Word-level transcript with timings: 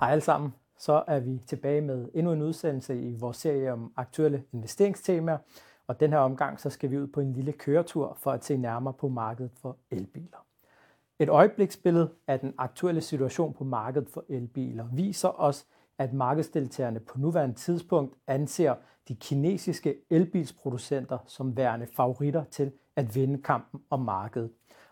Hej 0.00 0.10
alle 0.10 0.22
sammen. 0.22 0.54
Så 0.78 1.04
er 1.06 1.20
vi 1.20 1.40
tilbage 1.46 1.80
med 1.80 2.08
endnu 2.14 2.32
en 2.32 2.42
udsendelse 2.42 3.02
i 3.02 3.16
vores 3.16 3.36
serie 3.36 3.72
om 3.72 3.92
aktuelle 3.96 4.44
investeringstemaer. 4.52 5.38
Og 5.86 6.00
den 6.00 6.12
her 6.12 6.18
omgang, 6.18 6.60
så 6.60 6.70
skal 6.70 6.90
vi 6.90 6.98
ud 6.98 7.06
på 7.06 7.20
en 7.20 7.32
lille 7.32 7.52
køretur 7.52 8.16
for 8.20 8.30
at 8.30 8.44
se 8.44 8.56
nærmere 8.56 8.94
på 8.94 9.08
markedet 9.08 9.50
for 9.62 9.76
elbiler. 9.90 10.46
Et 11.18 11.28
øjebliksbillede 11.28 12.10
af 12.26 12.40
den 12.40 12.54
aktuelle 12.58 13.00
situation 13.00 13.54
på 13.54 13.64
markedet 13.64 14.08
for 14.08 14.24
elbiler 14.28 14.88
viser 14.92 15.40
os, 15.40 15.66
at 15.98 16.12
markedsdeltagerne 16.12 17.00
på 17.00 17.18
nuværende 17.18 17.54
tidspunkt 17.54 18.14
anser 18.26 18.74
de 19.08 19.14
kinesiske 19.14 19.94
elbilsproducenter 20.10 21.18
som 21.26 21.56
værende 21.56 21.86
favoritter 21.96 22.44
til 22.44 22.72
at 22.96 23.14
vinde 23.14 23.42
kampen 23.42 23.82
om 23.90 24.00
markedet 24.00 24.50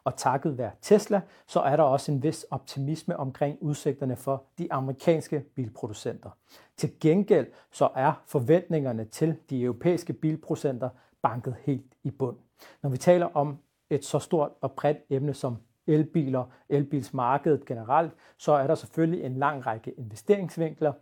og 0.09 0.17
takket 0.17 0.59
være 0.59 0.71
Tesla, 0.83 1.21
så 1.47 1.61
er 1.61 1.77
der 1.77 1.83
også 1.83 2.13
en 2.13 2.23
vis 2.23 2.47
optimisme 2.51 3.17
omkring 3.17 3.59
udsigterne 3.61 4.17
for 4.17 4.45
de 4.59 4.73
amerikanske 4.73 5.41
bilproducenter. 5.41 6.31
Til 6.77 7.01
gengæld 7.01 7.47
så 7.71 7.89
er 7.95 8.23
forventningerne 8.27 9.05
til 9.05 9.37
de 9.51 9.63
europæiske 9.63 10.13
bilproducenter 10.13 10.89
banket 11.23 11.57
helt 11.61 11.95
i 12.03 12.11
bund. 12.11 12.37
Når 12.83 12.91
vi 12.91 12.97
taler 12.97 13.27
om 13.35 13.59
et 13.91 14.05
så 14.05 14.19
stort 14.19 14.51
og 14.61 14.73
bredt 14.73 14.99
emne 15.11 15.35
som 15.35 15.57
elbiler, 15.87 16.45
elbilsmarkedet 16.69 17.67
generelt, 17.67 18.13
så 18.39 18.53
er 18.53 18.67
der 18.67 18.75
selvfølgelig 18.75 19.25
en 19.25 19.37
lang 19.37 19.67
række 19.67 19.91
investeringsvinkler. 19.91 20.93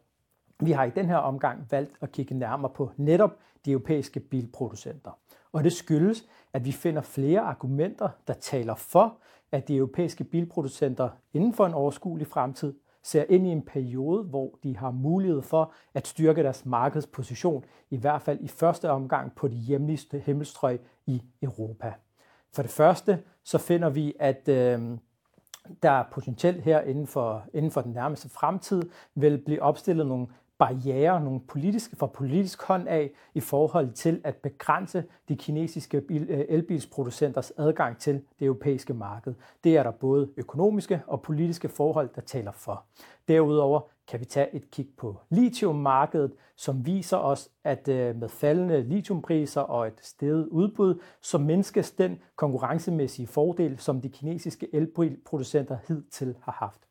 Vi 0.60 0.72
har 0.72 0.84
i 0.84 0.90
den 0.90 1.06
her 1.06 1.16
omgang 1.16 1.66
valgt 1.70 1.92
at 2.00 2.12
kigge 2.12 2.34
nærmere 2.34 2.72
på 2.74 2.90
netop 2.96 3.36
de 3.64 3.70
europæiske 3.70 4.20
bilproducenter. 4.20 5.10
Og 5.52 5.64
det 5.64 5.72
skyldes, 5.72 6.26
at 6.52 6.64
vi 6.64 6.72
finder 6.72 7.02
flere 7.02 7.40
argumenter, 7.40 8.08
der 8.26 8.34
taler 8.34 8.74
for, 8.74 9.18
at 9.52 9.68
de 9.68 9.76
europæiske 9.76 10.24
bilproducenter 10.24 11.08
inden 11.34 11.52
for 11.52 11.66
en 11.66 11.74
overskuelig 11.74 12.26
fremtid 12.26 12.74
ser 13.02 13.24
ind 13.28 13.46
i 13.46 13.50
en 13.50 13.62
periode, 13.62 14.22
hvor 14.22 14.58
de 14.62 14.76
har 14.76 14.90
mulighed 14.90 15.42
for 15.42 15.72
at 15.94 16.06
styrke 16.06 16.42
deres 16.42 16.66
markedsposition, 16.66 17.64
i 17.90 17.96
hvert 17.96 18.22
fald 18.22 18.38
i 18.40 18.48
første 18.48 18.90
omgang 18.90 19.34
på 19.34 19.48
de 19.48 19.56
hjemligste 19.56 20.18
himmelstrøg 20.18 20.80
i 21.06 21.22
Europa. 21.42 21.94
For 22.54 22.62
det 22.62 22.70
første 22.70 23.22
så 23.44 23.58
finder 23.58 23.88
vi, 23.88 24.14
at 24.18 24.48
øh, 24.48 24.98
der 25.82 25.90
er 25.90 26.04
potentielt 26.12 26.62
her 26.62 26.80
inden 26.80 27.06
for, 27.06 27.44
inden 27.54 27.70
for 27.70 27.80
den 27.80 27.92
nærmeste 27.92 28.28
fremtid 28.28 28.82
vil 29.14 29.38
blive 29.38 29.62
opstillet 29.62 30.06
nogle 30.06 30.26
barriere, 30.58 31.20
nogle 31.20 31.40
politiske, 31.40 31.96
fra 31.96 32.06
politisk 32.06 32.62
hånd 32.62 32.88
af 32.88 33.10
i 33.34 33.40
forhold 33.40 33.92
til 33.92 34.20
at 34.24 34.36
begrænse 34.36 35.04
de 35.28 35.36
kinesiske 35.36 36.00
bil, 36.00 36.26
øh, 36.30 36.44
elbilsproducenters 36.48 37.52
adgang 37.56 37.98
til 37.98 38.14
det 38.14 38.46
europæiske 38.46 38.94
marked. 38.94 39.34
Det 39.64 39.76
er 39.76 39.82
der 39.82 39.90
både 39.90 40.28
økonomiske 40.36 41.02
og 41.06 41.22
politiske 41.22 41.68
forhold, 41.68 42.10
der 42.14 42.20
taler 42.20 42.52
for. 42.52 42.84
Derudover 43.28 43.80
kan 44.08 44.20
vi 44.20 44.24
tage 44.24 44.54
et 44.54 44.70
kig 44.70 44.88
på 44.96 45.20
lithiummarkedet, 45.30 46.32
som 46.56 46.86
viser 46.86 47.16
os, 47.16 47.50
at 47.64 47.88
øh, 47.88 48.16
med 48.16 48.28
faldende 48.28 48.82
lithiumpriser 48.82 49.60
og 49.60 49.86
et 49.86 50.00
steget 50.02 50.46
udbud, 50.46 51.00
så 51.20 51.38
mindskes 51.38 51.90
den 51.90 52.18
konkurrencemæssige 52.36 53.26
fordel, 53.26 53.78
som 53.78 54.00
de 54.00 54.08
kinesiske 54.08 54.74
elbilproducenter 54.74 55.76
hidtil 55.88 56.36
har 56.42 56.52
haft 56.52 56.85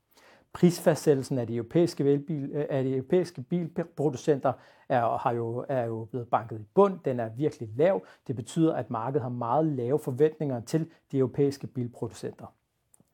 prisfastsættelsen 0.55 1.37
af 1.37 1.47
de 1.47 1.55
europæiske, 1.55 2.05
velbil, 2.05 2.51
øh, 2.53 2.65
af 2.69 2.83
de 2.83 2.91
europæiske 2.91 3.41
bilproducenter 3.41 4.53
er, 4.89 5.17
har 5.17 5.31
jo, 5.31 5.65
er 5.69 5.85
jo 5.85 6.07
blevet 6.11 6.27
banket 6.27 6.59
i 6.59 6.63
bund. 6.73 6.99
Den 7.05 7.19
er 7.19 7.29
virkelig 7.29 7.69
lav. 7.75 8.05
Det 8.27 8.35
betyder, 8.35 8.75
at 8.75 8.89
markedet 8.89 9.21
har 9.21 9.29
meget 9.29 9.65
lave 9.65 9.99
forventninger 9.99 10.59
til 10.59 10.87
de 11.11 11.17
europæiske 11.17 11.67
bilproducenter. 11.67 12.45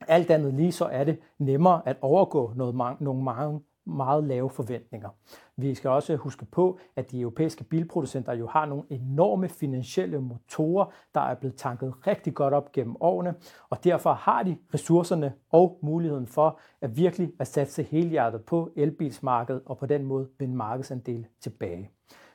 Alt 0.08 0.30
andet 0.30 0.54
lige 0.54 0.72
så 0.72 0.84
er 0.84 1.04
det 1.04 1.18
nemmere 1.38 1.82
at 1.84 1.96
overgå 2.00 2.52
noget, 2.56 3.00
nogle 3.00 3.22
mange 3.22 3.60
meget 3.86 4.24
lave 4.24 4.50
forventninger. 4.50 5.08
Vi 5.56 5.74
skal 5.74 5.90
også 5.90 6.16
huske 6.16 6.44
på, 6.44 6.78
at 6.96 7.10
de 7.10 7.20
europæiske 7.20 7.64
bilproducenter 7.64 8.32
jo 8.32 8.46
har 8.46 8.66
nogle 8.66 8.84
enorme 8.90 9.48
finansielle 9.48 10.20
motorer, 10.20 10.86
der 11.14 11.20
er 11.20 11.34
blevet 11.34 11.56
tanket 11.56 12.06
rigtig 12.06 12.34
godt 12.34 12.54
op 12.54 12.72
gennem 12.72 12.96
årene, 13.00 13.34
og 13.70 13.84
derfor 13.84 14.12
har 14.12 14.42
de 14.42 14.56
ressourcerne 14.74 15.32
og 15.50 15.78
muligheden 15.82 16.26
for 16.26 16.60
at 16.80 16.96
virkelig 16.96 17.32
at 17.38 17.46
satse 17.46 17.82
helhjertet 17.82 18.44
på 18.44 18.70
elbilsmarkedet 18.76 19.62
og 19.66 19.78
på 19.78 19.86
den 19.86 20.04
måde 20.04 20.28
vinde 20.38 20.56
markedsandel 20.56 21.26
tilbage. 21.40 21.90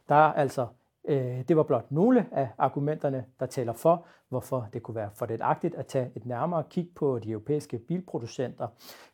Der 0.10 0.16
er 0.16 0.34
altså 0.34 0.68
Øh, 1.08 1.44
det 1.48 1.58
var 1.58 1.64
blot 1.64 1.92
nogle 1.92 2.26
af 2.32 2.50
argumenterne, 2.58 3.26
der 3.40 3.46
taler 3.46 3.74
for, 3.74 4.06
hvorfor 4.30 4.70
det 4.74 4.84
kunne 4.84 4.96
være 4.96 5.10
fordelagtigt 5.14 5.76
at 5.76 5.86
tage 5.86 6.12
et 6.16 6.26
nærmere 6.26 6.64
kig 6.70 6.90
på 6.96 7.20
de 7.20 7.32
europæiske 7.32 7.78
bilproducenter. 7.78 8.68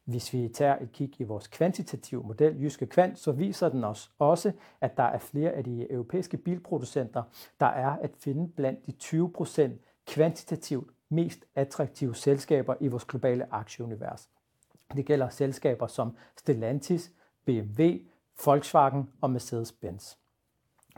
Hvis 0.05 0.33
vi 0.33 0.47
tager 0.47 0.77
et 0.81 0.91
kig 0.91 1.21
i 1.21 1.23
vores 1.23 1.47
kvantitative 1.47 2.23
model, 2.23 2.61
Jyske 2.61 2.85
Kvant, 2.85 3.19
så 3.19 3.31
viser 3.31 3.69
den 3.69 3.83
os 3.83 4.11
også, 4.19 4.51
at 4.81 4.97
der 4.97 5.03
er 5.03 5.17
flere 5.17 5.51
af 5.51 5.63
de 5.63 5.91
europæiske 5.91 6.37
bilproducenter, 6.37 7.23
der 7.59 7.65
er 7.65 7.89
at 7.89 8.11
finde 8.17 8.47
blandt 8.47 8.85
de 8.85 8.91
20 8.91 9.31
procent 9.31 9.81
kvantitativt 10.07 10.91
mest 11.09 11.45
attraktive 11.55 12.15
selskaber 12.15 12.75
i 12.79 12.87
vores 12.87 13.05
globale 13.05 13.53
aktieunivers. 13.53 14.29
Det 14.95 15.05
gælder 15.05 15.29
selskaber 15.29 15.87
som 15.87 16.15
Stellantis, 16.37 17.11
BMW, 17.45 17.83
Volkswagen 18.45 19.09
og 19.21 19.29
Mercedes-Benz. 19.35 20.22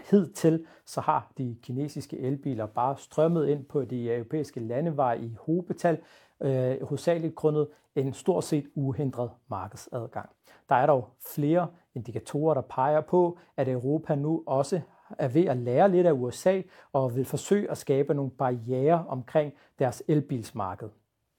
Hidtil 0.10 0.66
så 0.86 1.02
har 1.02 1.32
de 1.38 1.58
kinesiske 1.62 2.20
elbiler 2.20 2.66
bare 2.66 2.98
strømmet 2.98 3.48
ind 3.48 3.66
på 3.66 3.86
de 3.86 4.14
europæiske 4.14 4.60
landeveje 4.60 5.20
i 5.20 5.36
hovedbetal, 5.40 5.98
øh, 6.42 6.84
hovedsageligt 6.84 7.36
grundet 7.36 7.68
en 7.96 8.14
stort 8.14 8.44
set 8.44 8.66
uhindret 8.76 9.32
markedsadgang. 9.48 10.30
Der 10.70 10.76
er 10.76 10.86
dog 10.86 11.10
flere 11.36 11.68
indikatorer, 11.96 12.54
der 12.54 12.62
peger 12.62 13.02
på, 13.02 13.38
at 13.58 13.68
Europa 13.68 14.16
nu 14.16 14.44
også 14.46 14.82
er 15.20 15.28
ved 15.28 15.46
at 15.46 15.58
lære 15.58 15.92
lidt 15.92 16.08
af 16.08 16.12
USA 16.12 16.62
og 16.94 17.16
vil 17.16 17.26
forsøge 17.26 17.72
at 17.72 17.78
skabe 17.78 18.14
nogle 18.14 18.32
barriere 18.32 19.06
omkring 19.08 19.54
deres 19.80 20.04
elbilsmarked. 20.08 20.90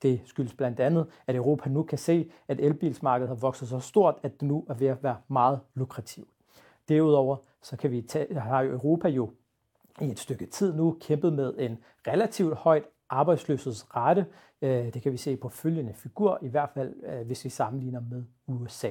Det 0.03 0.21
skyldes 0.25 0.55
blandt 0.55 0.81
andet, 0.81 1.06
at 1.27 1.37
Europa 1.37 1.71
nu 1.71 1.83
kan 1.83 1.99
se, 1.99 2.31
at 2.49 2.61
elbilsmarkedet 2.61 3.28
har 3.28 3.34
vokset 3.34 3.69
så 3.69 3.81
stort, 3.81 4.15
at 4.23 4.41
det 4.41 4.49
nu 4.49 4.65
er 4.69 4.75
ved 4.75 4.87
at 4.87 5.03
være 5.03 5.17
meget 5.28 5.61
lukrativt. 5.75 6.28
Derudover 6.88 7.36
så 7.62 7.76
kan 7.76 7.91
vi 7.91 8.02
tage, 8.02 8.41
har 8.41 8.64
Europa 8.64 9.08
jo 9.08 9.30
i 10.00 10.04
et 10.04 10.19
stykke 10.19 10.47
tid 10.47 10.74
nu 10.74 10.97
kæmpet 11.00 11.32
med 11.32 11.54
en 11.58 11.78
relativt 12.06 12.54
højt 12.54 12.84
arbejdsløshedsrate. 13.08 14.26
Øh, 14.62 14.94
det 14.94 15.02
kan 15.02 15.12
vi 15.12 15.16
se 15.16 15.36
på 15.36 15.48
følgende 15.48 15.94
figur, 15.94 16.38
i 16.42 16.48
hvert 16.48 16.70
fald 16.75 16.94
øh, 17.04 17.26
hvis 17.26 17.44
vi 17.44 17.50
sammenligner 17.50 18.00
med 18.00 18.25
USA. 18.46 18.91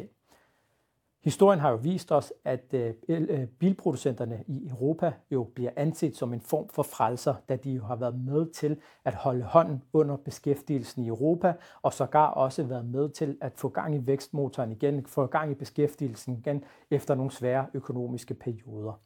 Historien 1.26 1.60
har 1.60 1.70
jo 1.70 1.76
vist 1.76 2.12
os, 2.12 2.34
at 2.44 2.74
øh, 2.74 2.94
øh, 3.10 3.48
bilproducenterne 3.48 4.44
i 4.48 4.68
Europa 4.70 5.14
jo 5.32 5.44
bliver 5.44 5.72
anset 5.76 6.18
som 6.18 6.34
en 6.34 6.42
form 6.42 6.70
for 6.70 6.84
frelser, 6.84 7.36
da 7.50 7.56
de 7.56 7.72
jo 7.72 7.84
har 7.84 7.96
været 7.96 8.20
med 8.20 8.52
til 8.52 8.78
at 9.06 9.16
holde 9.16 9.44
hånden 9.44 9.84
under 9.94 10.18
beskæftigelsen 10.18 11.04
i 11.04 11.08
Europa, 11.08 11.54
og 11.82 11.94
sågar 11.94 12.28
også 12.28 12.64
været 12.64 12.86
med 12.86 13.10
til 13.10 13.38
at 13.42 13.52
få 13.56 13.70
gang 13.70 13.96
i 13.96 14.08
vækstmotoren 14.08 14.72
igen, 14.72 15.06
få 15.06 15.26
gang 15.26 15.52
i 15.52 15.56
beskæftigelsen 15.56 16.38
igen 16.38 16.64
efter 16.92 17.16
nogle 17.16 17.32
svære 17.32 17.66
økonomiske 17.74 18.34
perioder. 18.34 19.00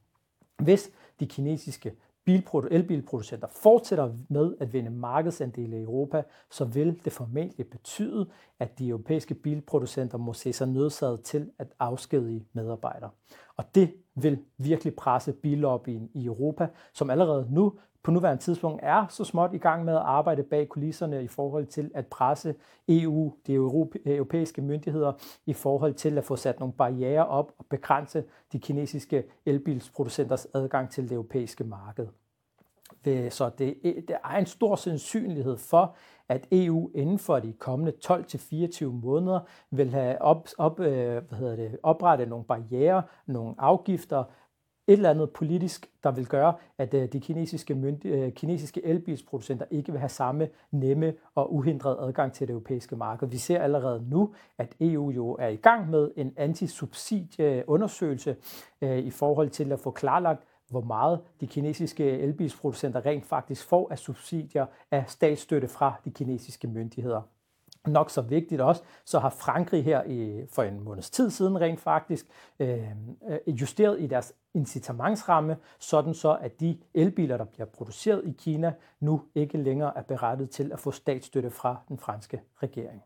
Hvis 0.58 0.92
de 1.20 1.28
kinesiske 1.28 1.94
elbilproducenter 2.72 3.48
fortsætter 3.48 4.14
med 4.30 4.56
at 4.60 4.74
vinde 4.74 4.90
markedsandele 4.90 5.78
i 5.80 5.84
Europa, 5.84 6.24
så 6.52 6.66
vil 6.66 7.00
det 7.06 7.14
formentlig 7.14 7.70
betyde, 7.70 8.30
at 8.60 8.80
de 8.80 8.88
europæiske 8.88 9.34
bilproducenter 9.34 10.18
må 10.18 10.34
se 10.34 10.54
sig 10.54 10.68
nødsaget 10.68 11.22
til 11.24 11.52
at 11.60 11.68
afskedige 11.80 12.46
medarbejdere. 12.54 13.10
Og 13.58 13.76
det 13.76 13.94
vil 14.16 14.40
virkelig 14.58 14.96
presse 14.96 15.34
billobbyen 15.34 16.10
i 16.14 16.26
Europa, 16.26 16.68
som 16.94 17.10
allerede 17.10 17.48
nu 17.50 17.74
på 18.04 18.12
nuværende 18.12 18.44
tidspunkt 18.44 18.80
er 18.84 19.08
så 19.10 19.24
småt 19.24 19.54
i 19.54 19.58
gang 19.58 19.86
med 19.86 19.94
at 19.94 20.02
arbejde 20.02 20.44
bag 20.44 20.70
kulisserne 20.70 21.24
i 21.24 21.28
forhold 21.28 21.66
til 21.66 21.92
at 21.94 22.08
presse 22.08 22.56
EU, 22.88 23.34
de 23.48 23.54
europæiske 24.06 24.62
myndigheder, 24.62 25.14
i 25.46 25.54
forhold 25.54 25.94
til 25.94 26.18
at 26.18 26.26
få 26.26 26.36
sat 26.36 26.60
nogle 26.60 26.74
barriere 26.74 27.28
op 27.28 27.52
og 27.58 27.66
begrænse 27.70 28.24
de 28.54 28.60
kinesiske 28.60 29.24
elbilsproducenters 29.46 30.48
adgang 30.54 30.90
til 30.90 31.04
det 31.04 31.12
europæiske 31.12 31.64
marked. 31.64 32.08
Øh, 33.08 33.32
så 33.32 33.50
det, 33.58 33.78
øh, 33.84 33.94
der 34.08 34.18
er 34.24 34.38
en 34.38 34.46
stor 34.46 34.76
sandsynlighed 34.76 35.58
for, 35.58 35.96
at 36.30 36.48
EU 36.52 36.92
inden 36.96 37.20
for 37.20 37.40
de 37.40 37.54
kommende 37.54 37.94
12-24 38.06 38.86
måneder 38.86 39.40
vil 39.72 39.90
have 39.90 40.22
op, 40.22 40.48
op, 40.58 40.80
øh, 40.80 41.24
hvad 41.28 41.38
hedder 41.38 41.56
det, 41.56 41.78
oprettet 41.84 42.28
nogle 42.28 42.46
barriere, 42.46 43.04
nogle 43.26 43.56
afgifter, 43.58 44.24
et 44.90 44.94
eller 44.94 45.10
andet 45.10 45.30
politisk, 45.30 45.90
der 46.04 46.12
vil 46.12 46.28
gøre, 46.28 46.54
at 46.78 46.94
øh, 46.94 47.14
de 47.14 47.20
kinesiske, 47.20 47.74
myndi- 47.74 48.08
øh, 48.08 48.32
kinesiske 48.34 48.86
elbilsproducenter 48.86 49.66
ikke 49.72 49.92
vil 49.92 50.00
have 50.00 50.10
samme 50.10 50.50
nemme 50.72 51.14
og 51.36 51.54
uhindret 51.54 51.98
adgang 52.08 52.34
til 52.34 52.48
det 52.48 52.54
europæiske 52.54 52.96
marked. 52.96 53.28
Vi 53.28 53.38
ser 53.38 53.62
allerede 53.62 54.06
nu, 54.10 54.34
at 54.58 54.76
EU 54.80 55.12
jo 55.12 55.36
er 55.40 55.48
i 55.48 55.56
gang 55.56 55.90
med 55.90 56.12
en 56.16 56.34
antisubsidieundersøgelse 56.38 58.36
øh, 58.82 58.98
i 58.98 59.10
forhold 59.10 59.50
til 59.50 59.72
at 59.72 59.80
få 59.80 59.92
klarlagt, 59.92 60.44
hvor 60.70 60.82
meget 60.82 61.20
de 61.42 61.48
kinesiske 61.48 62.04
elbilsproducenter 62.04 63.06
rent 63.06 63.26
faktisk 63.26 63.68
får 63.68 63.88
af 63.92 64.00
subsidier 64.00 64.66
af 64.92 65.04
statsstøtte 65.08 65.68
fra 65.68 65.94
de 66.06 66.12
kinesiske 66.12 66.68
myndigheder 66.68 67.22
nok 67.88 68.10
så 68.10 68.22
vigtigt 68.22 68.62
også, 68.62 68.84
så 69.06 69.20
har 69.20 69.30
Frankrig 69.30 69.84
her 69.84 70.04
i, 70.04 70.46
for 70.52 70.64
en 70.64 70.84
måneds 70.84 71.10
tid 71.10 71.30
siden 71.30 71.62
rent 71.62 71.80
faktisk 71.80 72.26
øh, 72.60 72.88
øh, 73.30 73.60
justeret 73.62 74.02
i 74.02 74.08
deres 74.08 74.34
incitamentsramme, 74.54 75.58
sådan 75.80 76.14
så 76.14 76.38
at 76.42 76.60
de 76.60 76.78
elbiler, 76.94 77.38
der 77.38 77.46
bliver 77.46 77.66
produceret 77.66 78.22
i 78.26 78.32
Kina, 78.32 78.74
nu 79.00 79.22
ikke 79.36 79.58
længere 79.58 79.98
er 79.98 80.02
berettet 80.02 80.50
til 80.50 80.72
at 80.72 80.80
få 80.80 80.92
statsstøtte 80.92 81.50
fra 81.50 81.82
den 81.90 81.98
franske 81.98 82.42
regering. 82.64 83.04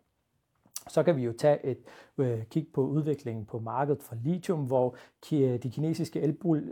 Så 0.88 1.04
kan 1.04 1.18
vi 1.18 1.24
jo 1.24 1.34
tage 1.34 1.66
et 1.66 1.78
øh, 2.18 2.44
kig 2.46 2.68
på 2.74 2.81
udviklingen 2.81 3.46
på 3.46 3.60
markedet 3.60 4.04
for 4.04 4.16
lithium, 4.24 4.60
hvor 4.60 4.96
øh, 5.34 5.64
de 5.64 5.72
kinesiske 5.72 6.22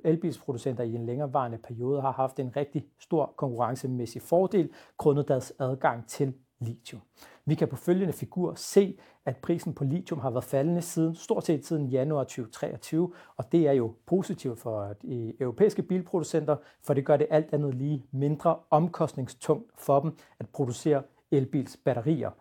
elbilsproducenter 0.04 0.84
i 0.84 0.96
en 0.96 1.06
længerevarende 1.06 1.58
periode 1.58 2.02
har 2.02 2.12
haft 2.12 2.40
en 2.40 2.56
rigtig 2.56 2.86
stor 3.00 3.34
konkurrencemæssig 3.38 4.22
fordel, 4.22 4.70
grundet 4.98 5.28
deres 5.28 5.54
adgang 5.60 6.08
til 6.08 6.34
lithium. 6.60 7.02
Vi 7.46 7.56
kan 7.56 7.68
på 7.68 7.76
følgende 7.76 8.14
figur 8.14 8.54
se, 8.56 8.98
at 9.26 9.38
prisen 9.38 9.74
på 9.74 9.84
lithium 9.84 10.20
har 10.20 10.30
været 10.30 10.44
faldende 10.44 10.82
siden, 10.82 11.16
stort 11.16 11.46
set 11.46 11.66
siden 11.66 11.88
januar 11.88 12.24
2023, 12.24 13.14
og 13.38 13.52
det 13.52 13.68
er 13.68 13.72
jo 13.72 13.94
positivt 14.06 14.60
for 14.60 14.82
øh, 14.82 14.96
de 15.02 15.34
europæiske 15.40 15.84
bilproducenter, 15.84 16.56
for 16.84 16.94
det 16.94 17.06
gør 17.06 17.18
det 17.18 17.28
alt 17.30 17.54
andet 17.54 17.76
lige 17.76 18.06
mindre 18.12 18.58
omkostningstungt 18.70 19.72
for 19.78 20.00
dem 20.00 20.18
at 20.40 20.50
producere 20.50 21.04
elbilsbatterier. 21.32 22.32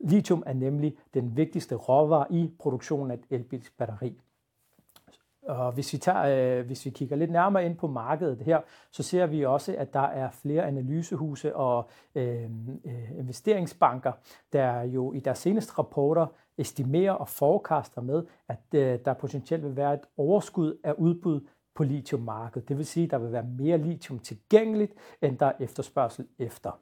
Lithium 0.00 0.42
er 0.46 0.52
nemlig 0.52 0.96
den 1.14 1.36
vigtigste 1.36 1.74
råvare 1.74 2.26
i 2.30 2.50
produktionen 2.58 3.10
af 3.10 3.14
et 3.14 3.24
elbilsbatteri. 3.30 4.20
Og 5.42 5.72
hvis 5.72 5.92
vi, 5.92 5.98
tager, 5.98 6.58
øh, 6.58 6.66
hvis 6.66 6.84
vi 6.84 6.90
kigger 6.90 7.16
lidt 7.16 7.30
nærmere 7.30 7.66
ind 7.66 7.76
på 7.76 7.86
markedet 7.86 8.42
her, 8.42 8.60
så 8.90 9.02
ser 9.02 9.26
vi 9.26 9.44
også, 9.44 9.74
at 9.78 9.94
der 9.94 10.00
er 10.00 10.30
flere 10.30 10.62
analysehuse 10.62 11.56
og 11.56 11.88
øh, 12.14 12.44
øh, 12.84 13.18
investeringsbanker, 13.18 14.12
der 14.52 14.82
jo 14.82 15.12
i 15.12 15.20
deres 15.20 15.38
seneste 15.38 15.72
rapporter 15.78 16.26
estimerer 16.58 17.12
og 17.12 17.28
forekaster 17.28 18.00
med, 18.00 18.24
at 18.48 18.60
øh, 18.74 18.98
der 19.04 19.14
potentielt 19.14 19.64
vil 19.64 19.76
være 19.76 19.94
et 19.94 20.06
overskud 20.16 20.78
af 20.84 20.92
udbud 20.92 21.40
på 21.74 21.84
lithiummarkedet. 21.84 22.68
Det 22.68 22.78
vil 22.78 22.86
sige, 22.86 23.04
at 23.04 23.10
der 23.10 23.18
vil 23.18 23.32
være 23.32 23.46
mere 23.58 23.78
lithium 23.78 24.18
tilgængeligt, 24.18 24.92
end 25.22 25.38
der 25.38 25.46
er 25.46 25.52
efterspørgsel 25.60 26.26
efter. 26.38 26.80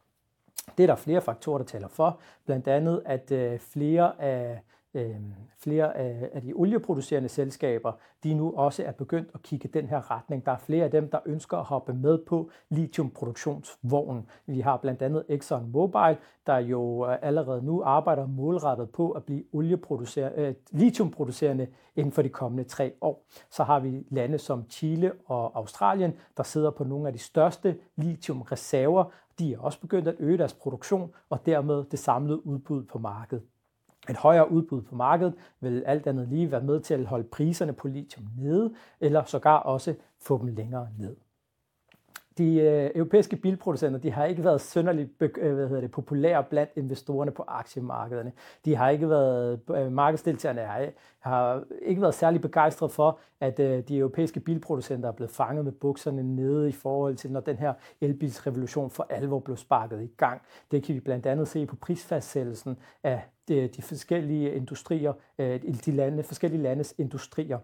Det 0.79 0.83
er 0.83 0.87
der 0.87 0.97
flere 0.97 1.21
faktorer, 1.21 1.59
der 1.59 1.65
taler 1.65 1.89
for. 1.89 2.21
Blandt 2.47 2.69
andet, 2.69 3.03
at 3.07 3.33
øh, 3.33 3.59
flere 3.59 4.23
af 4.23 4.61
øh, 4.95 5.17
flere 5.59 5.97
af, 5.97 6.31
af 6.33 6.43
de 6.43 6.53
olieproducerende 6.53 7.29
selskaber, 7.29 7.93
de 8.25 8.35
nu 8.35 8.53
også 8.57 8.85
er 8.85 8.93
begyndt 8.93 9.29
at 9.35 9.43
kigge 9.43 9.69
den 9.69 9.87
her 9.87 10.11
retning. 10.11 10.47
Der 10.47 10.53
er 10.53 10.59
flere 10.59 10.85
af 10.85 10.91
dem, 10.91 11.11
der 11.11 11.19
ønsker 11.27 11.57
at 11.57 11.65
hoppe 11.65 11.93
med 11.93 12.19
på 12.27 12.51
lithiumproduktionsvognen. 12.69 14.27
Vi 14.47 14.61
har 14.61 14.77
blandt 14.77 15.03
andet 15.03 15.25
Exxon 15.29 15.71
Mobil, 15.71 16.17
der 16.47 16.59
jo 16.59 17.07
øh, 17.11 17.17
allerede 17.23 17.63
nu 17.63 17.83
arbejder 17.83 18.27
målrettet 18.27 18.91
på 18.91 19.11
at 19.11 19.25
blive 19.25 19.45
olieproducerende, 19.53 20.39
øh, 20.39 20.55
lithiumproducerende 20.71 21.67
inden 21.97 22.13
for 22.13 22.23
de 22.23 22.29
kommende 22.29 22.65
tre 22.65 22.93
år. 23.01 23.25
Så 23.51 23.65
har 23.65 23.81
vi 23.81 24.07
lande 24.11 24.39
som 24.39 24.65
Chile 24.71 25.13
og 25.27 25.57
Australien, 25.59 26.13
der 26.37 26.43
sidder 26.43 26.71
på 26.71 26.85
nogle 26.85 27.07
af 27.07 27.13
de 27.13 27.19
største 27.19 27.79
lithiumreserver. 27.97 29.05
De 29.39 29.55
er 29.55 29.59
også 29.59 29.81
begyndt 29.81 30.09
at 30.09 30.15
øge 30.19 30.39
deres 30.39 30.55
produktion 30.55 31.15
og 31.31 31.47
dermed 31.47 31.85
det 31.85 31.99
samlede 31.99 32.47
udbud 32.47 32.85
på 32.85 32.99
markedet. 32.99 33.43
Et 34.11 34.17
højere 34.17 34.51
udbud 34.51 34.83
på 34.83 34.95
markedet 34.95 35.35
vil 35.61 35.83
alt 35.87 36.07
andet 36.07 36.29
lige 36.29 36.51
være 36.51 36.63
med 36.63 36.81
til 36.81 36.95
at 36.95 37.07
holde 37.07 37.25
priserne 37.25 37.73
på 37.73 37.89
lithium 37.89 38.29
nede, 38.39 38.75
eller 39.01 39.25
sågar 39.25 39.57
også 39.57 39.95
få 40.21 40.39
dem 40.39 40.47
længere 40.47 40.89
ned. 40.99 41.17
De 42.39 42.55
øh, 42.55 42.91
europæiske 42.95 43.37
bilproducenter 43.37 44.01
de 44.01 44.11
har 44.11 44.25
ikke 44.25 44.45
været 44.45 44.61
synderligt 44.61 45.11
øh, 45.21 45.55
hvad 45.55 45.69
hedder 45.69 45.81
det, 45.81 45.91
populære 45.91 46.45
blandt 46.45 46.71
investorerne 46.77 47.31
på 47.31 47.45
aktiemarkederne. 47.49 48.33
De 48.65 48.77
har 48.77 48.89
ikke 48.91 49.09
været, 49.09 49.61
øh, 49.71 49.93
markedsdeltagerne 49.93 50.61
har, 50.61 50.87
har 51.19 51.65
ikke 51.83 52.03
været 52.03 52.15
særlig 52.15 52.41
begejstret 52.41 52.91
for, 52.91 53.19
at 53.41 53.61
øh, 53.61 53.83
de 53.89 53.99
europæiske 53.99 54.41
bilproducenter 54.41 55.09
er 55.09 55.13
blevet 55.13 55.31
fanget 55.31 55.65
med 55.65 55.73
bukserne 55.73 56.23
nede 56.23 56.69
i 56.69 56.73
forhold 56.73 57.17
til, 57.17 57.33
når 57.33 57.41
den 57.41 57.57
her 57.57 57.73
elbilsrevolution 58.01 58.91
for 58.91 59.07
alvor 59.11 59.39
blev 59.39 59.57
sparket 59.57 60.03
i 60.03 60.11
gang. 60.17 60.43
Det 60.71 60.83
kan 60.83 60.95
vi 60.95 61.01
blandt 61.01 61.27
andet 61.27 61.49
se 61.49 61.67
på 61.67 61.77
prisfastsættelsen 61.77 62.77
af 63.03 63.23
de, 63.49 63.69
de 63.69 63.83
forskellige 63.83 64.55
industrier, 64.55 65.13
øh, 65.39 65.63
de 65.85 65.93
lande, 65.93 66.23
forskellige 66.23 66.63
landes 66.63 66.95
industrier. 66.99 67.59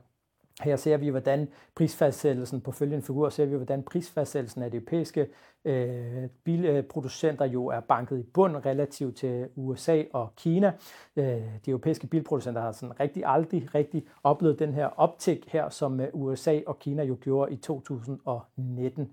Her 0.62 0.76
ser 0.76 0.96
vi, 0.96 1.08
hvordan 1.08 1.48
prisfastsættelsen 1.74 2.60
på 2.60 2.72
følgende 2.72 3.02
figur, 3.02 3.28
ser 3.28 3.46
vi, 3.46 3.56
hvordan 3.56 3.82
prisfastsættelsen 3.82 4.62
af 4.62 4.70
de 4.70 4.76
europæiske 4.76 5.26
øh, 5.64 6.28
bilproducenter 6.44 7.46
øh, 7.46 7.54
jo 7.54 7.66
er 7.66 7.80
banket 7.80 8.18
i 8.18 8.22
bund 8.22 8.56
relativt 8.56 9.16
til 9.16 9.48
USA 9.56 10.02
og 10.12 10.32
Kina. 10.36 10.72
Øh, 11.16 11.24
de 11.66 11.70
europæiske 11.70 12.06
bilproducenter 12.06 12.60
har 12.60 12.72
sådan 12.72 13.00
rigtig 13.00 13.22
aldrig 13.26 13.74
rigtig 13.74 14.04
oplevet 14.22 14.58
den 14.58 14.74
her 14.74 14.86
optik 14.86 15.48
her, 15.48 15.68
som 15.68 16.00
øh, 16.00 16.08
USA 16.12 16.60
og 16.66 16.78
Kina 16.78 17.02
jo 17.02 17.16
gjorde 17.20 17.52
i 17.52 17.56
2019. 17.56 19.12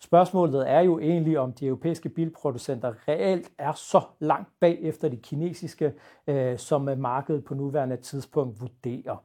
Spørgsmålet 0.00 0.70
er 0.70 0.80
jo 0.80 0.98
egentlig, 0.98 1.38
om 1.38 1.52
de 1.52 1.66
europæiske 1.66 2.08
bilproducenter 2.08 3.08
reelt 3.08 3.50
er 3.58 3.72
så 3.72 4.00
langt 4.18 4.48
bag 4.60 4.78
efter 4.82 5.08
de 5.08 5.16
kinesiske, 5.16 5.92
øh, 6.26 6.58
som 6.58 6.88
øh, 6.88 6.98
markedet 6.98 7.44
på 7.44 7.54
nuværende 7.54 7.96
tidspunkt 7.96 8.60
vurderer. 8.60 9.24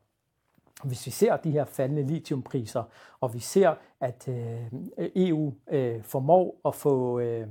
Hvis 0.83 1.05
vi 1.05 1.11
ser 1.11 1.37
de 1.37 1.51
her 1.51 1.65
faldende 1.65 2.03
lithiumpriser, 2.03 2.83
og 3.19 3.33
vi 3.33 3.39
ser, 3.39 3.73
at 3.99 4.27
øh, 4.27 4.65
EU 5.15 5.53
øh, 5.71 6.03
formår, 6.03 6.61
at 6.65 6.75
få, 6.75 7.19
øh, 7.19 7.47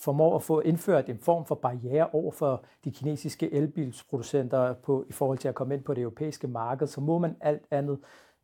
formår 0.00 0.36
at 0.36 0.42
få 0.42 0.60
indført 0.60 1.08
en 1.08 1.18
form 1.18 1.44
for 1.44 1.54
barriere 1.54 2.08
over 2.12 2.32
for 2.32 2.64
de 2.84 2.90
kinesiske 2.90 3.52
elbilsproducenter 3.52 4.72
på, 4.72 5.04
i 5.08 5.12
forhold 5.12 5.38
til 5.38 5.48
at 5.48 5.54
komme 5.54 5.74
ind 5.74 5.82
på 5.82 5.94
det 5.94 6.02
europæiske 6.02 6.48
marked, 6.48 6.86
så 6.86 7.00
må 7.00 7.18
man 7.18 7.36
alt 7.40 7.62
andet 7.70 7.98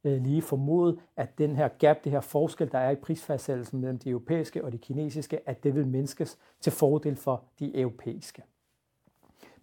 øh, 0.04 0.22
lige 0.22 0.42
formode, 0.42 0.98
at 1.16 1.38
den 1.38 1.56
her 1.56 1.68
gap, 1.68 2.04
det 2.04 2.12
her 2.12 2.20
forskel, 2.20 2.72
der 2.72 2.78
er 2.78 2.90
i 2.90 2.96
prisfastsættelsen 2.96 3.80
mellem 3.80 3.98
de 3.98 4.10
europæiske 4.10 4.64
og 4.64 4.72
de 4.72 4.78
kinesiske, 4.78 5.48
at 5.48 5.64
det 5.64 5.74
vil 5.74 5.86
mindskes 5.86 6.38
til 6.60 6.72
fordel 6.72 7.16
for 7.16 7.44
de 7.58 7.80
europæiske. 7.80 8.42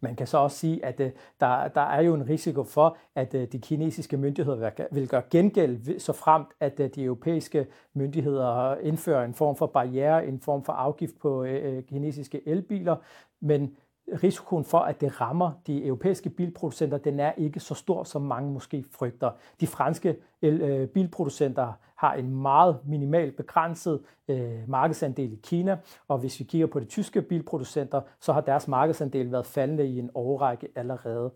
Man 0.02 0.16
kan 0.16 0.28
så 0.28 0.38
også 0.38 0.58
sige, 0.58 0.86
at 0.86 1.00
øh, 1.00 1.12
der, 1.40 1.68
der 1.68 1.82
er 1.82 2.02
jo 2.02 2.14
en 2.14 2.30
risiko 2.30 2.64
for, 2.64 2.98
at 3.16 3.34
øh, 3.34 3.48
de 3.52 3.60
kinesiske 3.60 4.18
myndigheder 4.18 4.72
vil 4.92 5.08
gøre 5.08 5.22
gengæld, 5.30 6.00
så 6.00 6.14
fremt 6.14 6.48
at 6.60 6.80
øh, 6.80 6.90
de 6.96 7.04
europæiske 7.04 7.68
myndigheder 7.94 8.76
indfører 8.76 9.26
en 9.26 9.34
form 9.34 9.56
for 9.56 9.66
barriere, 9.66 10.28
en 10.28 10.40
form 10.40 10.64
for 10.64 10.74
afgift 10.74 11.20
på 11.20 11.44
øh, 11.44 11.78
øh, 11.78 11.84
kinesiske 11.84 12.48
elbiler. 12.48 12.96
Men 13.40 13.76
risikoen 14.24 14.64
for, 14.64 14.80
at 14.80 15.02
det 15.02 15.22
rammer 15.22 15.52
de 15.68 15.86
europæiske 15.86 16.30
bilproducenter, 16.30 16.98
den 16.98 17.20
er 17.20 17.32
ikke 17.38 17.60
så 17.60 17.74
stor, 17.74 18.04
som 18.04 18.22
mange 18.22 18.52
måske 18.52 18.86
frygter. 18.92 19.32
De 19.62 19.68
franske 19.68 20.16
øh, 20.42 20.88
bilproducenter 20.88 21.74
har 21.96 22.14
en 22.14 22.42
meget 22.42 22.80
minimal 22.86 23.32
begrænset 23.32 24.02
øh, 24.28 24.60
markedsandel 24.68 25.34
i 25.34 25.40
Kina, 25.44 25.78
og 26.08 26.18
hvis 26.18 26.40
vi 26.40 26.46
kigger 26.46 26.68
på 26.68 26.80
de 26.80 26.86
tyske 26.86 27.22
bilproducenter, 27.22 28.02
så 28.20 28.34
har 28.34 28.42
deres 28.42 28.68
markedsandel 28.68 29.32
været 29.32 29.46
faldende 29.46 29.88
i 29.88 30.00
en 30.00 30.10
årrække 30.14 30.68
allerede. 30.76 31.32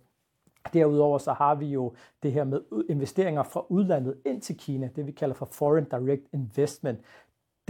Derudover 0.73 1.17
så 1.17 1.33
har 1.33 1.55
vi 1.55 1.65
jo 1.65 1.93
det 2.23 2.31
her 2.31 2.43
med 2.43 2.61
investeringer 2.89 3.43
fra 3.43 3.65
udlandet 3.69 4.17
ind 4.25 4.41
til 4.41 4.57
Kina, 4.57 4.89
det 4.95 5.07
vi 5.07 5.11
kalder 5.11 5.35
for 5.35 5.45
Foreign 5.51 5.87
Direct 5.91 6.27
Investment 6.33 6.99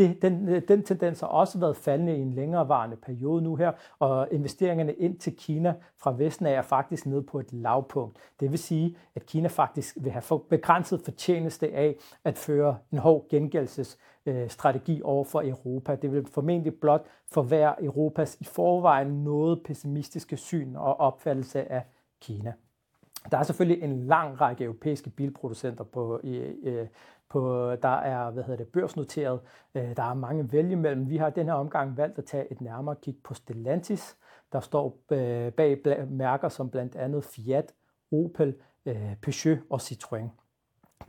det, 0.02 0.22
den, 0.22 0.50
øh, 0.50 0.62
den 0.68 0.84
tendens 0.84 1.20
har 1.20 1.28
også 1.28 1.60
været 1.60 1.78
faldende 1.78 2.18
i 2.18 2.22
en 2.22 2.34
længerevarende 2.34 2.96
periode 2.96 3.42
nu 3.42 3.56
her, 3.56 3.72
og 4.00 4.28
investeringerne 4.32 4.94
ind 4.94 5.18
til 5.18 5.36
Kina 5.36 5.74
fra 5.98 6.16
Vesten 6.18 6.46
er 6.46 6.62
faktisk 6.62 7.06
nede 7.06 7.24
på 7.24 7.40
et 7.40 7.54
lavpunkt. 7.54 8.18
Det 8.40 8.52
vil 8.52 8.60
sige, 8.60 8.98
at 9.16 9.26
Kina 9.26 9.48
faktisk 9.48 9.98
vil 10.02 10.12
have 10.12 10.40
begrænset 10.50 11.02
fortjeneste 11.02 11.74
af 11.74 11.96
at 12.24 12.38
føre 12.38 12.78
en 12.92 12.98
hård 12.98 13.26
gengældelsesstrategi 13.30 14.96
øh, 14.96 15.02
over 15.04 15.24
for 15.24 15.42
Europa. 15.42 15.96
Det 15.96 16.12
vil 16.12 16.26
formentlig 16.26 16.74
blot 16.82 17.06
forværre 17.32 17.84
Europas 17.84 18.38
i 18.40 18.44
forvejen 18.44 19.24
noget 19.24 19.64
pessimistiske 19.66 20.38
syn 20.38 20.76
og 20.76 21.00
opfattelse 21.00 21.72
af 21.72 21.84
Kina. 22.22 22.54
Der 23.32 23.38
er 23.38 23.44
selvfølgelig 23.44 23.84
en 23.84 24.04
lang 24.04 24.42
række 24.42 24.64
europæiske 24.64 25.10
bilproducenter 25.10 25.84
på, 25.84 26.20
i, 26.24 26.56
på, 27.30 27.72
der 27.82 28.00
er 28.00 28.32
hvad 28.32 28.44
hedder 28.44 28.58
det, 28.58 28.68
børsnoteret. 28.68 29.40
Øh, 29.76 29.96
der 29.96 30.04
er 30.04 30.14
mange 30.14 30.52
vælge 30.52 30.76
mellem. 30.76 31.10
Vi 31.10 31.18
har 31.18 31.30
den 31.30 31.46
her 31.46 31.54
omgang 31.54 31.98
valgt 31.98 32.18
at 32.18 32.26
tage 32.26 32.52
et 32.52 32.62
nærmere 32.62 32.96
kig 33.02 33.16
på 33.24 33.34
Stellantis, 33.34 34.18
der 34.52 34.60
står 34.60 34.98
øh, 35.12 35.52
bag 35.52 36.06
mærker 36.10 36.50
som 36.50 36.70
blandt 36.70 36.96
andet 36.96 37.24
Fiat, 37.26 37.74
Opel, 38.12 38.56
øh, 38.86 39.16
Peugeot 39.22 39.58
og 39.70 39.80
Citroën. 39.82 40.28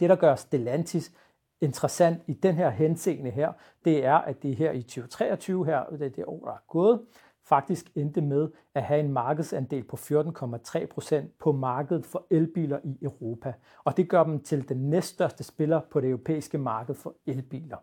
Det, 0.00 0.10
der 0.10 0.16
gør 0.16 0.34
Stellantis 0.34 1.12
interessant 1.60 2.22
i 2.26 2.34
den 2.34 2.54
her 2.54 2.70
henseende 2.70 3.30
her, 3.30 3.52
det 3.84 4.04
er, 4.04 4.14
at 4.14 4.42
det 4.42 4.56
her 4.56 4.72
i 4.72 4.82
2023 4.82 5.66
her, 5.66 5.84
det 5.84 6.02
er 6.02 6.10
det 6.10 6.24
år, 6.26 6.44
der 6.44 6.52
er 6.52 6.62
gået, 6.68 7.00
faktisk 7.44 7.90
endte 7.94 8.20
med 8.20 8.50
at 8.74 8.82
have 8.82 9.00
en 9.00 9.12
markedsandel 9.12 9.84
på 9.84 9.96
14,3 9.96 10.86
procent 10.86 11.38
på 11.38 11.52
markedet 11.52 12.06
for 12.06 12.26
elbiler 12.30 12.78
i 12.84 12.98
Europa. 13.02 13.54
Og 13.84 13.96
det 13.96 14.08
gør 14.08 14.24
dem 14.24 14.40
til 14.40 14.68
den 14.68 14.90
næststørste 14.90 15.44
spiller 15.44 15.80
på 15.90 16.00
det 16.00 16.08
europæiske 16.08 16.58
marked 16.58 16.94
for 16.94 17.14
elbiler. 17.26 17.76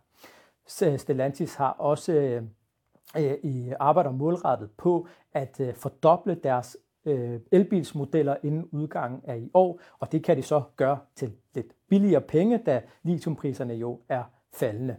Stellantis 0.97 1.55
har 1.55 1.71
også 1.71 2.13
øh, 2.13 2.43
øh, 3.17 3.37
i 3.43 3.73
arbejder 3.79 4.11
målrettet 4.11 4.71
på 4.77 5.07
at 5.33 5.59
øh, 5.59 5.73
fordoble 5.73 6.35
deres 6.35 6.77
elbilsmodeller 7.51 8.35
inden 8.43 8.65
udgangen 8.71 9.21
af 9.23 9.37
i 9.37 9.49
år, 9.53 9.79
og 9.99 10.11
det 10.11 10.23
kan 10.23 10.37
de 10.37 10.41
så 10.41 10.63
gøre 10.75 10.99
til 11.15 11.31
lidt 11.55 11.73
billigere 11.89 12.21
penge, 12.21 12.57
da 12.57 12.81
litiumpriserne 13.03 13.73
jo 13.73 14.01
er 14.09 14.23
faldende. 14.53 14.97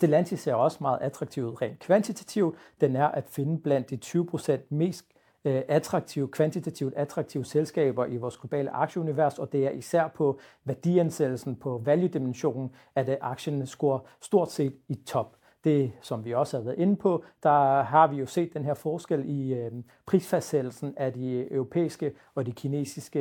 Stellantis 0.00 0.40
ser 0.40 0.54
også 0.54 0.78
meget 0.80 0.98
attraktiv 1.00 1.44
ud 1.44 1.62
rent 1.62 1.78
kvantitativt. 1.78 2.56
Den 2.80 2.96
er 2.96 3.06
at 3.06 3.24
finde 3.28 3.58
blandt 3.58 3.90
de 3.90 3.98
20% 4.04 4.66
mest 4.70 5.04
øh, 5.44 5.62
attraktive, 5.68 6.28
kvantitativt 6.28 6.94
attraktive 6.96 7.44
selskaber 7.44 8.06
i 8.06 8.16
vores 8.16 8.36
globale 8.36 8.70
aktieunivers, 8.70 9.38
og 9.38 9.52
det 9.52 9.66
er 9.66 9.70
især 9.70 10.08
på 10.08 10.40
værdiansættelsen 10.64 11.56
på 11.56 11.82
value-dimensionen, 11.84 12.74
at 12.94 13.08
øh, 13.08 13.16
aktien 13.20 13.66
scorer 13.66 13.98
stort 14.20 14.50
set 14.50 14.74
i 14.88 14.94
top. 14.94 15.36
Det, 15.64 15.92
som 16.00 16.24
vi 16.24 16.34
også 16.34 16.56
har 16.56 16.64
været 16.64 16.78
inde 16.78 16.96
på, 16.96 17.24
der 17.42 17.82
har 17.82 18.06
vi 18.06 18.16
jo 18.16 18.26
set 18.26 18.54
den 18.54 18.64
her 18.64 18.74
forskel 18.74 19.22
i 19.26 19.54
øh, 19.54 19.72
prisfastsættelsen 20.06 20.94
af 20.96 21.12
de 21.12 21.52
europæiske 21.52 22.12
og 22.34 22.46
de 22.46 22.52
kinesiske 22.52 23.20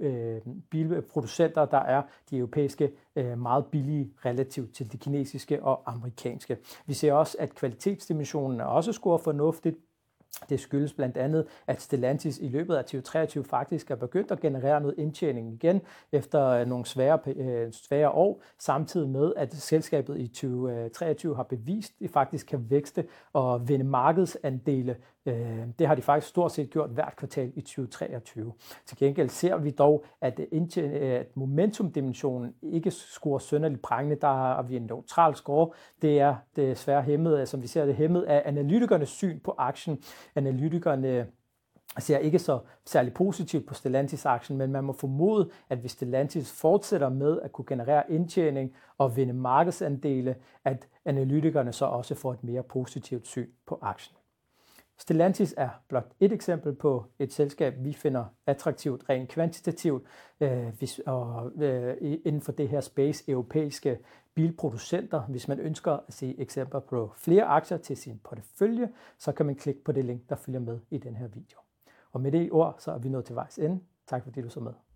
øh, 0.00 0.40
bilproducenter, 0.70 1.64
der 1.64 1.78
er 1.78 2.02
de 2.30 2.38
europæiske 2.38 2.90
øh, 3.16 3.38
meget 3.38 3.66
billige 3.66 4.12
relativt 4.24 4.74
til 4.74 4.92
de 4.92 4.98
kinesiske 4.98 5.62
og 5.62 5.82
amerikanske. 5.86 6.56
Vi 6.86 6.94
ser 6.94 7.12
også, 7.12 7.36
at 7.40 7.54
kvalitetsdimensionen 7.54 8.60
er 8.60 8.64
også 8.64 8.92
scorer 8.92 9.18
fornuftigt, 9.18 9.76
det 10.48 10.60
skyldes 10.60 10.92
blandt 10.92 11.16
andet, 11.16 11.46
at 11.66 11.82
Stellantis 11.82 12.38
i 12.38 12.48
løbet 12.48 12.74
af 12.74 12.84
2023 12.84 13.44
faktisk 13.44 13.90
er 13.90 13.96
begyndt 13.96 14.30
at 14.30 14.40
generere 14.40 14.80
noget 14.80 14.94
indtjening 14.98 15.52
igen 15.52 15.80
efter 16.12 16.46
øh, 16.46 16.66
nogle 16.66 16.86
svære, 16.86 17.18
øh, 17.26 17.72
svære 17.72 18.10
år, 18.10 18.42
samtidig 18.58 19.08
med, 19.08 19.32
at 19.36 19.54
selskabet 19.54 20.20
i 20.20 20.28
2023 20.28 21.36
har 21.36 21.42
bevist, 21.42 21.92
at 21.92 22.00
det 22.00 22.10
faktisk 22.10 22.46
kan 22.46 22.70
vækste 22.70 23.04
og 23.32 23.68
vinde 23.68 23.84
markedsandele 23.84 24.96
Øh, 25.28 25.66
det 25.78 25.86
har 25.86 25.94
de 25.94 26.02
faktisk 26.02 26.28
stort 26.30 26.52
set 26.52 26.70
gjort 26.70 26.90
hvert 26.90 27.16
kvartal 27.16 27.52
i 27.56 27.60
2023. 27.60 28.52
Til 28.86 28.98
gengæld 28.98 29.28
ser 29.28 29.56
vi 29.56 29.70
dog, 29.70 30.04
at, 30.20 30.40
at 30.80 31.26
momentumdimensionen 31.34 32.54
ikke 32.62 32.90
scorer 32.90 33.38
sønderligt 33.38 33.82
prangende. 33.82 34.16
Der 34.20 34.26
har 34.26 34.62
vi 34.62 34.76
en 34.76 34.82
neutral 34.82 35.34
score. 35.34 35.70
Det 36.02 36.20
er 36.20 36.36
desværre 36.56 37.02
hæmmet, 37.02 37.48
som 37.48 37.62
vi 37.62 37.66
ser 37.66 37.86
det 37.86 37.94
hæmmet 37.94 38.22
af 38.22 38.42
analytikernes 38.44 39.08
syn 39.08 39.40
på 39.40 39.54
aktien. 39.58 40.02
Analytikerne 40.34 41.26
ser 41.98 42.18
ikke 42.18 42.38
så 42.38 42.58
særlig 42.84 43.14
positivt 43.14 43.66
på 43.66 43.74
Stellantis-aktien, 43.74 44.58
men 44.58 44.72
man 44.72 44.84
må 44.84 44.92
formode, 44.92 45.50
at 45.68 45.78
hvis 45.78 45.90
Stellantis 45.90 46.60
fortsætter 46.60 47.08
med 47.08 47.40
at 47.40 47.52
kunne 47.52 47.66
generere 47.68 48.12
indtjening 48.12 48.74
og 48.98 49.16
vinde 49.16 49.32
markedsandele, 49.32 50.36
at 50.64 50.88
analytikerne 51.04 51.72
så 51.72 51.84
også 51.84 52.14
får 52.14 52.32
et 52.32 52.44
mere 52.44 52.62
positivt 52.62 53.26
syn 53.26 53.48
på 53.66 53.78
aktien. 53.82 54.17
Stellantis 54.98 55.54
er 55.56 55.68
blot 55.88 56.12
et 56.20 56.32
eksempel 56.32 56.74
på 56.74 57.04
et 57.18 57.32
selskab, 57.32 57.74
vi 57.78 57.92
finder 57.92 58.24
attraktivt 58.46 59.04
rent 59.08 59.28
kvantitativt 59.28 60.06
øh, 60.40 60.68
hvis, 60.78 60.98
og, 60.98 61.52
øh, 61.62 61.96
inden 62.00 62.42
for 62.42 62.52
det 62.52 62.68
her 62.68 62.80
space 62.80 63.24
europæiske 63.30 63.98
bilproducenter. 64.34 65.22
Hvis 65.22 65.48
man 65.48 65.58
ønsker 65.60 65.92
at 65.92 66.14
se 66.14 66.34
eksempler 66.38 66.80
på 66.80 67.12
flere 67.16 67.44
aktier 67.44 67.78
til 67.78 67.96
sin 67.96 68.20
portefølje, 68.24 68.88
så 69.18 69.32
kan 69.32 69.46
man 69.46 69.54
klikke 69.54 69.84
på 69.84 69.92
det 69.92 70.04
link, 70.04 70.28
der 70.28 70.36
følger 70.36 70.60
med 70.60 70.80
i 70.90 70.98
den 70.98 71.16
her 71.16 71.28
video. 71.28 71.58
Og 72.12 72.20
med 72.20 72.32
det 72.32 72.52
ord, 72.52 72.76
så 72.78 72.92
er 72.92 72.98
vi 72.98 73.08
nået 73.08 73.24
til 73.24 73.34
vejs 73.34 73.58
ende. 73.58 73.80
Tak 74.06 74.24
fordi 74.24 74.40
du 74.40 74.48
så 74.48 74.60
med. 74.60 74.87